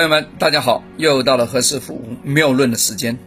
[0.00, 3.18] 朋友们，大家好，又到了何师傅妙论的时间。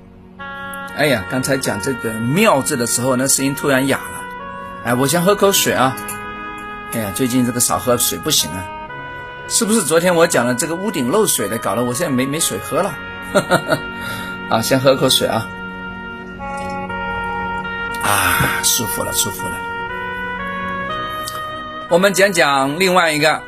[0.98, 4.22] 哎呀，刚才讲这个“妙”字的时候，那声音突然哑了。
[4.84, 5.96] 哎，我先喝口水啊。
[6.94, 8.66] 哎呀，最近这个少喝水不行啊。
[9.48, 12.98] 是不是昨天我讲了这个屋顶漏水的，搞得我现在没没水喝了？
[14.50, 15.48] 啊，先喝口水啊。
[18.02, 19.56] 啊，舒服了，舒服了。
[21.90, 23.44] 我们讲讲另外一个。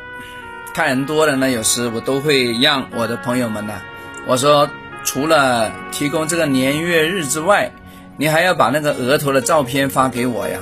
[0.76, 3.80] 看人多了呢，有时我都会让我的朋友们呢，
[4.26, 4.68] 我说
[5.04, 7.72] 除了提供这个年月日之外，
[8.18, 10.60] 你还要把那个额头的照片发给我呀？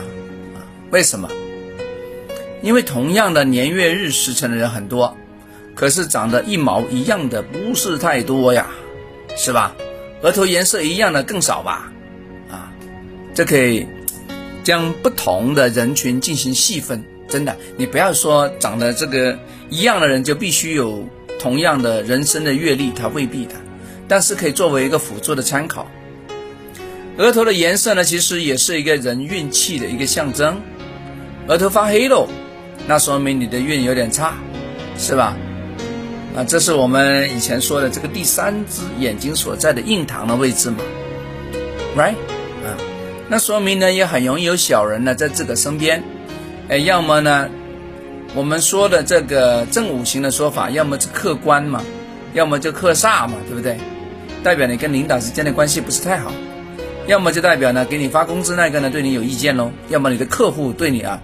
[0.92, 1.28] 为什么？
[2.62, 5.16] 因为同样的年月日时辰的人很多，
[5.74, 8.68] 可是长得一毛一样的不是太多呀，
[9.36, 9.74] 是吧？
[10.22, 11.92] 额头颜色一样的更少吧？
[12.48, 12.70] 啊，
[13.34, 13.88] 这可以
[14.62, 17.04] 将不同的人群进行细分。
[17.34, 19.36] 真的，你不要说长得这个
[19.68, 21.04] 一样的人就必须有
[21.40, 23.56] 同样的人生的阅历，他未必的，
[24.06, 25.90] 但是可以作为一个辅助的参考。
[27.18, 30.62] 额头的颜色呢，其实也是一个人运气的一个象征。
[31.48, 32.28] 额头发黑喽，
[32.86, 34.34] 那说明你的运有点差，
[34.96, 35.36] 是吧？
[36.36, 40.76] 啊，这是我们以前说的这个第三只眼睛所在的印堂的位置嘛
[41.96, 42.14] ，right？
[42.64, 42.78] 啊，
[43.28, 46.00] 那说明呢，也很容易有小人呢在自个身边。
[46.68, 47.48] 哎，要么呢，
[48.34, 51.82] 我们说的这个正五行的说法，要么是客观嘛，
[52.32, 53.76] 要么就克煞嘛，对不对？
[54.42, 56.32] 代表你跟领导之间的关系不是太好，
[57.06, 61.20] 要么就代表呢，给你发工资那个呢对你有意见喽，要么你的客户对你啊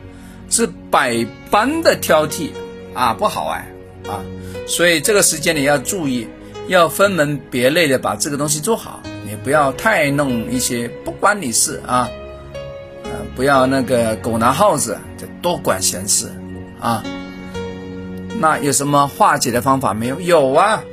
[0.50, 2.50] 是百般的挑剔
[2.92, 3.66] 啊，不好哎
[4.08, 4.20] 啊，
[4.66, 6.28] 所以这个时间你要注意，
[6.68, 12.08] 要分门别类的把这个东西做好，你不要太弄一些不关你事啊。
[13.40, 16.30] 不要那个狗拿耗子，就多管闲事
[16.78, 17.02] 啊！
[18.38, 20.20] 那有什么化解的方法没有？
[20.20, 20.84] 有啊！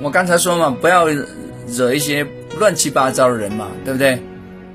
[0.00, 1.06] 我刚才说嘛，不要
[1.68, 2.26] 惹一些
[2.58, 4.18] 乱七八糟的人嘛，对不对？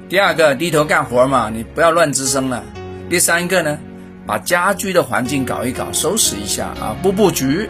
[0.08, 2.64] 第二个，低头干活嘛，你不要乱吱声了。
[3.10, 3.80] 第三个呢，
[4.28, 7.68] 把家居的环境搞一搞，收拾一下啊，布布局，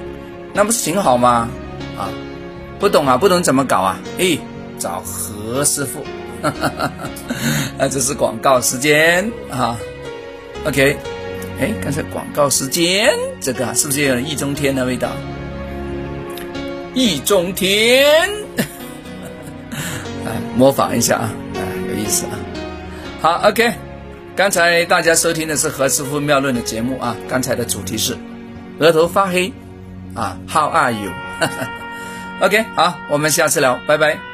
[0.54, 1.48] 那不是挺好吗？
[1.98, 2.10] 啊，
[2.78, 3.98] 不懂啊，不懂怎么搞啊？
[4.20, 4.38] 哎，
[4.78, 6.04] 找何师傅。
[6.42, 6.92] 哈哈哈哈！
[7.80, 9.78] 啊，这是广告时间啊。
[10.66, 10.98] OK，
[11.60, 15.10] 哎，刚才广告时间，这个是不是有易中天的味道？
[16.94, 18.30] 易中天，
[20.26, 22.38] 哎， 模仿一下啊，哎，有意思啊。
[23.22, 23.72] 好，OK，
[24.36, 27.16] 刚才大家收听的是何师傅妙论的节目啊。
[27.30, 28.18] 刚才的主题是
[28.80, 29.54] 额头发黑
[30.16, 34.31] 啊，How are you？OK， 好，我们下次聊，拜拜。